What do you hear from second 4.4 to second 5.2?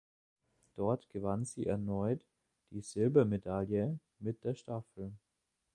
der Staffel.